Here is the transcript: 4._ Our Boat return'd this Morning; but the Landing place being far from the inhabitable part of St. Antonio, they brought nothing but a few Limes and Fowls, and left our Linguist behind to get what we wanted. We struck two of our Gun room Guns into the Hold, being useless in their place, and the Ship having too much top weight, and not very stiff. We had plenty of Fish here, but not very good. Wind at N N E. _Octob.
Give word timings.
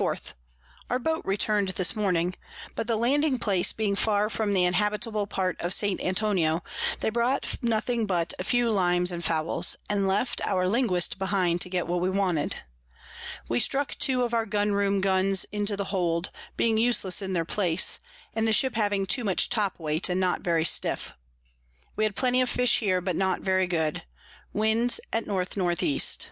4._ 0.00 0.32
Our 0.88 0.98
Boat 0.98 1.22
return'd 1.26 1.68
this 1.76 1.94
Morning; 1.94 2.34
but 2.74 2.86
the 2.86 2.96
Landing 2.96 3.38
place 3.38 3.74
being 3.74 3.94
far 3.94 4.30
from 4.30 4.54
the 4.54 4.64
inhabitable 4.64 5.26
part 5.26 5.60
of 5.60 5.74
St. 5.74 6.00
Antonio, 6.00 6.62
they 7.00 7.10
brought 7.10 7.56
nothing 7.60 8.06
but 8.06 8.32
a 8.38 8.44
few 8.44 8.70
Limes 8.70 9.12
and 9.12 9.22
Fowls, 9.22 9.76
and 9.90 10.08
left 10.08 10.40
our 10.46 10.66
Linguist 10.66 11.18
behind 11.18 11.60
to 11.60 11.68
get 11.68 11.86
what 11.86 12.00
we 12.00 12.08
wanted. 12.08 12.56
We 13.46 13.60
struck 13.60 13.94
two 13.98 14.22
of 14.22 14.32
our 14.32 14.46
Gun 14.46 14.72
room 14.72 15.02
Guns 15.02 15.44
into 15.52 15.76
the 15.76 15.92
Hold, 15.92 16.30
being 16.56 16.78
useless 16.78 17.20
in 17.20 17.34
their 17.34 17.44
place, 17.44 17.98
and 18.32 18.48
the 18.48 18.54
Ship 18.54 18.76
having 18.76 19.04
too 19.04 19.22
much 19.22 19.50
top 19.50 19.78
weight, 19.78 20.08
and 20.08 20.18
not 20.18 20.40
very 20.40 20.64
stiff. 20.64 21.12
We 21.94 22.04
had 22.04 22.16
plenty 22.16 22.40
of 22.40 22.48
Fish 22.48 22.78
here, 22.78 23.02
but 23.02 23.16
not 23.16 23.42
very 23.42 23.66
good. 23.66 24.04
Wind 24.54 24.98
at 25.12 25.28
N 25.28 25.34
N 25.34 25.42
E. 25.42 25.98
_Octob. 25.98 26.28